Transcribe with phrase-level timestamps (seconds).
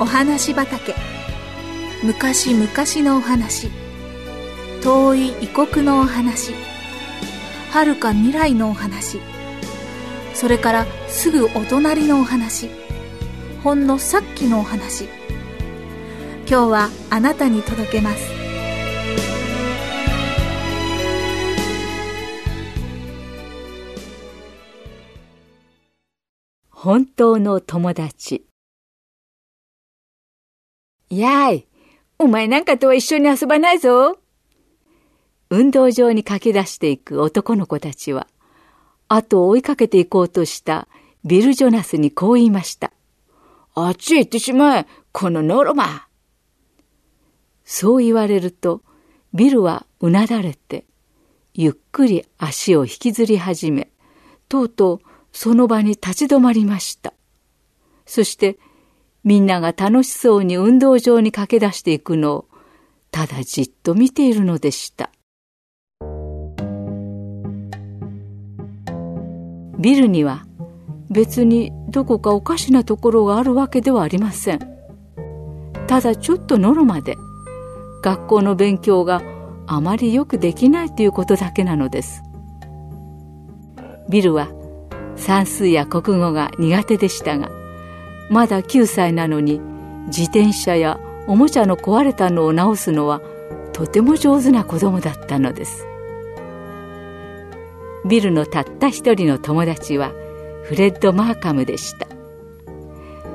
[0.00, 0.94] お話畑。
[2.02, 2.66] 昔々
[3.06, 3.68] のお話。
[4.82, 6.54] 遠い異国のお話。
[7.70, 9.20] 遥か未来のお話。
[10.32, 12.70] それからすぐお隣のお話。
[13.62, 15.04] ほんのさっきのお話。
[16.48, 18.30] 今日はあなたに届けます。
[26.70, 28.49] 本当の友達。
[31.18, 31.66] やい
[32.18, 34.18] お前なんかとは一緒に遊ばないぞ
[35.50, 38.26] 運動場に駆け出していく男の子たちは
[39.08, 40.86] 後を追いかけていこうとした
[41.24, 42.92] ビル・ジョナスにこう言いました。
[43.74, 46.06] あっちへ行ってしまえ、このノロマ。
[47.64, 48.82] そう言われると、
[49.34, 50.84] ビルはうなだれて、
[51.54, 53.90] ゆっくり足を引きずり始め、
[54.48, 55.00] とうとう
[55.32, 57.12] その場に立ち止まりました。
[58.06, 58.58] そして、
[59.22, 62.48] みんなが楽しそうに運動場に駆け出していくのを、
[63.10, 65.10] ただじっと見ているのでした。
[69.78, 70.44] ビルには
[71.10, 74.58] 別にどこかおかしなところがあるわけではありません。
[75.86, 77.16] ただちょっとのろまで
[78.02, 79.22] 学校の勉強が
[79.66, 82.22] あまりよくできないということだけなのです。
[84.08, 84.48] ビルは
[85.16, 87.50] 算数や国語が苦手でしたが、
[88.30, 89.60] まだ9歳なのに
[90.06, 93.20] 自転車やおもちゃの壊れたのを直すのは
[93.72, 95.86] とても上手な子供だったのです。
[98.06, 100.12] ビルのたった一人の友達は
[100.64, 102.06] フレッド・マーカムでした。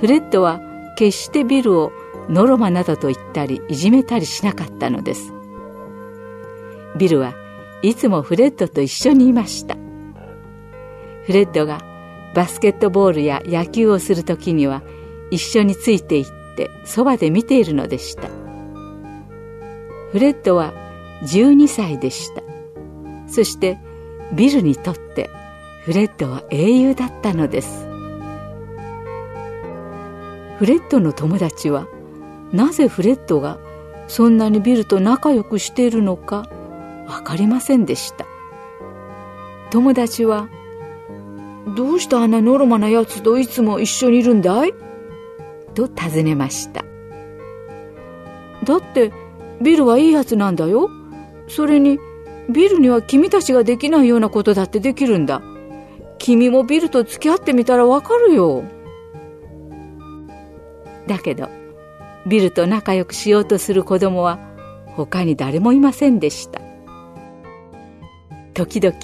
[0.00, 0.60] フレッドは
[0.96, 1.92] 決してビルを
[2.28, 5.32] ノロマなどと言ったりいじめたりしなかったのです。
[6.96, 7.34] ビルは
[7.82, 9.76] いつもフレッドと一緒にいました。
[11.24, 11.89] フレッドが
[12.34, 14.82] バスケットボールや野球をする時には
[15.30, 18.28] 一緒についていってそばで見ているのでした。
[20.12, 20.72] フレッドは
[21.22, 22.42] 12歳でした。
[23.26, 23.78] そして
[24.32, 25.30] ビルにとって
[25.84, 27.86] フレッドは英雄だったのです。
[30.58, 31.86] フレッドの友達は
[32.52, 33.58] なぜフレッドが
[34.08, 36.48] そんなにビルと仲良くしているのか
[37.06, 38.26] 分かりませんでした。
[39.70, 40.48] 友達は
[41.76, 44.72] 「どうしてあんなノロマなやつといつも一緒にいるんだい?」
[45.74, 46.84] と尋ねました
[48.64, 49.12] だって
[49.60, 50.90] ビルはいいやつなんだよ
[51.48, 51.98] それに
[52.50, 55.42] ビルには君たちができないようなことだってできるんだ。
[56.18, 58.64] 君もビルと付き合ってみたらわかるよ。
[61.06, 61.48] だけど、
[62.26, 64.38] ビルと仲良くしようとする子供は
[64.96, 66.60] 他に誰もいませんでした。
[68.52, 68.94] 時々、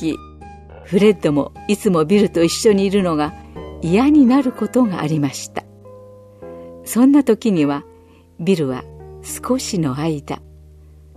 [0.87, 3.35] フレッドもいつもビルと一緒にいるのが
[3.83, 5.65] 嫌になることがありました。
[6.85, 7.85] そんな時には、
[8.41, 8.85] ビルは
[9.23, 10.41] 少しの間、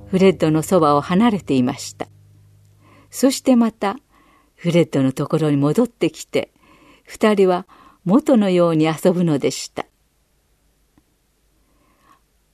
[0.08, 2.08] フレッドのそばを離れていました。
[3.12, 3.97] そしてまた
[4.56, 6.52] フレッドのところに戻ってきて
[7.03, 7.66] 二人は
[8.06, 9.85] 元のように遊ぶのでした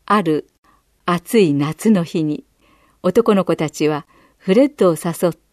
[0.06, 0.48] ある
[1.06, 2.46] 暑い夏の日に
[3.04, 4.06] 男の子たちは
[4.38, 5.45] フレッドを誘って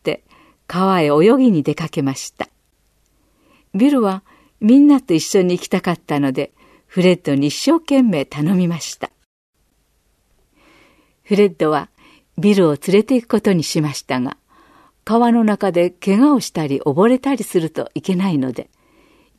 [0.72, 2.48] 川へ泳ぎに出かけました
[3.74, 4.22] ビルは
[4.60, 6.52] みんなと一緒に行きたかったので
[6.86, 9.10] フレッドに一生懸命頼みました
[11.24, 11.90] フレッドは
[12.38, 14.36] ビルを連れて行くことにしましたが
[15.04, 18.70] 川の中で怪我をしたり溺れたりするといけないので、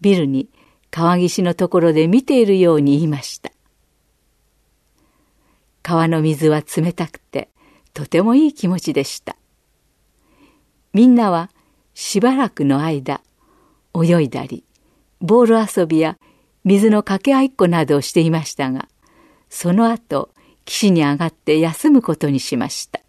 [0.01, 0.50] ビルに
[0.91, 3.51] 川岸のところで見ているように言いました。
[5.81, 7.50] 川の水は冷たくて、
[7.94, 9.38] とてもいい気持ちでした。
[10.93, 11.49] みんなは
[11.93, 13.21] しばらくの間、
[13.95, 14.63] 泳いだり、
[15.21, 16.17] ボール遊びや
[16.63, 18.87] 水の掛け合いっこなどをしていましたが、
[19.49, 20.29] その後、
[20.65, 23.01] 岸に上がって休むことにしました。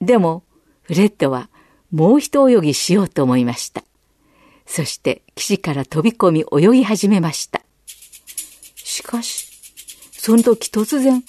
[0.00, 0.42] でも、
[0.82, 1.48] フレッドは
[1.90, 3.84] もう一泳ぎしようと思いました。
[4.66, 7.62] そして岸から飛び込み泳ぎ始めました。
[8.74, 9.48] しかし、
[10.12, 11.24] その時突然、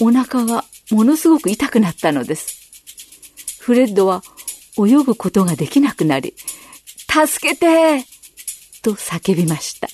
[0.00, 2.57] お腹がものすごく痛くなったのです。
[3.68, 4.22] フレッドは
[4.78, 6.32] 泳ぐことができなくなり、
[7.06, 8.02] 助けて
[8.82, 9.88] と叫びました。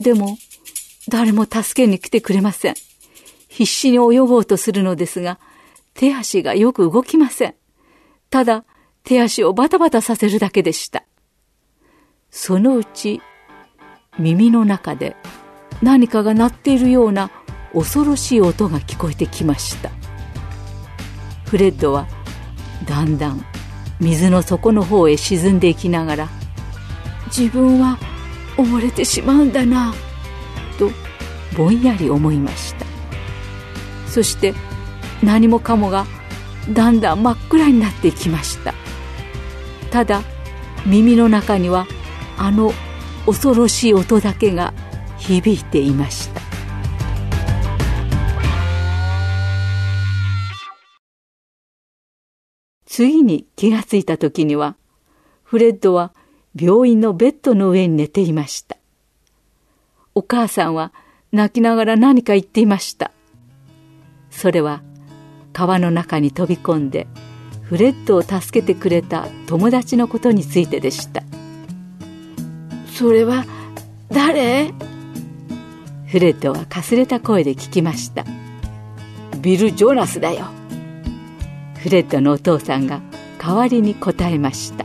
[0.00, 0.36] でも、
[1.08, 2.74] 誰も助けに来てくれません。
[3.48, 5.38] 必死に泳ごうとするのですが、
[5.94, 7.54] 手足がよく動きません。
[8.28, 8.66] ただ、
[9.02, 11.02] 手足をバタバタさせるだけでした。
[12.30, 13.22] そのうち、
[14.18, 15.16] 耳の中で
[15.80, 17.30] 何かが鳴っているような
[17.72, 19.90] 恐ろしい音が聞こえてきました。
[21.46, 22.06] フレッドは
[22.86, 23.44] だんだん
[23.98, 26.28] 水の底の方へ沈んでいきながら、
[27.26, 27.98] 自分は
[28.56, 29.94] 溺れてしまうんだな
[30.78, 30.90] と、
[31.56, 32.86] ぼんやり思いました。
[34.08, 34.54] そして
[35.22, 36.06] 何もかもが
[36.72, 38.74] だんだん真っ暗になってきました。
[39.90, 40.22] ただ
[40.84, 41.86] 耳の中には
[42.36, 42.72] あの
[43.24, 44.74] 恐ろしい音だけが
[45.18, 46.45] 響いていました。
[52.86, 54.76] 次に気がついた時には
[55.42, 56.14] フレッドは
[56.58, 58.76] 病院のベッドの上に寝ていました。
[60.14, 60.92] お母さんは
[61.32, 63.12] 泣きながら何か言っていました。
[64.30, 64.82] それは
[65.52, 67.06] 川の中に飛び込んで
[67.62, 71.22] フレッドを助けてくれた友達のことについてでした。
[72.94, 73.44] それは
[74.10, 74.72] 誰？
[76.06, 78.24] フレッドはかすれた声で聞きました。
[79.42, 80.46] ビル・ジョナスだよ
[81.86, 83.00] フレッドのお父さんが
[83.38, 84.84] 代わりに答えました。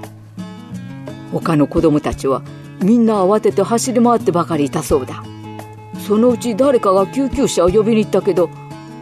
[1.32, 2.44] 他の子供たちは
[2.80, 5.24] みんな慌てて走り回ってばかりいたそうだ。
[6.06, 8.52] そのうち誰かが救急車を呼びに行ったけど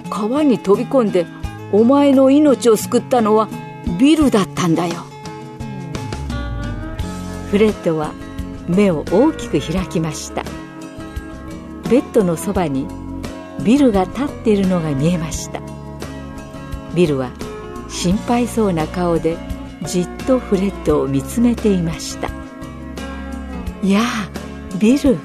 [0.10, 1.26] 川に飛び込んで
[1.74, 3.50] お前の命を救ったのは
[4.00, 4.94] ビルだったんだよ。
[7.52, 8.14] フレッドは
[8.70, 10.46] 目を大きく開きました。
[11.90, 12.88] ベッドのそばに
[13.66, 15.62] ビルが立っているのが見えました。
[16.96, 17.32] ビルは
[17.90, 19.38] 心配そうな顔で
[19.84, 22.30] じっとフレッドを見つめていました。
[23.84, 24.30] やあ
[24.78, 25.18] ビル。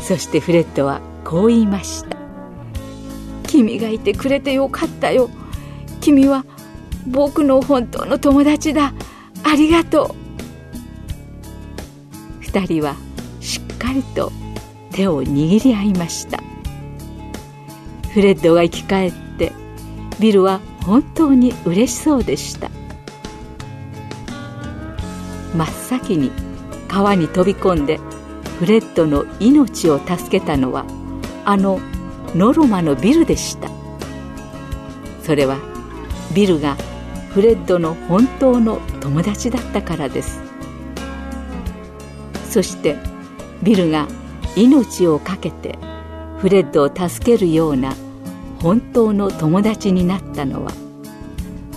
[0.00, 2.16] そしてフレッドはこう言いました。
[3.46, 5.30] 君がいてくれてよかったよ。
[6.00, 6.44] 君は
[7.06, 8.92] 僕の本当の友達だ。
[9.44, 10.14] ありがとう。
[12.40, 12.96] 二人は
[13.40, 14.30] しっかりと
[14.90, 16.42] 手を握り合いました。
[18.12, 19.52] フレッドが生き返って
[20.20, 22.70] ビルは本当に嬉しそうでした。
[25.54, 26.30] 真っ先に
[26.88, 27.98] 川に飛び込んで
[28.58, 30.84] フレッドの命を助けたのは
[31.44, 31.80] あの
[32.34, 33.68] ノルマのビルでした。
[35.22, 35.58] それは
[36.34, 36.76] ビルが
[37.30, 40.40] フレッドの本当の友達だったからです。
[42.48, 42.96] そして
[43.62, 44.08] ビルが
[44.56, 45.78] 命を懸けて
[46.38, 47.94] フレッドを助けるような
[48.62, 50.70] 本当の友達になったのは。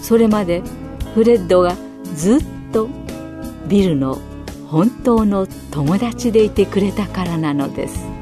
[0.01, 0.61] それまで
[1.15, 1.75] フレッドが
[2.13, 2.39] ずっ
[2.71, 2.87] と
[3.67, 4.19] ビルの
[4.67, 8.14] 本当の友達でいてくれたからなのです。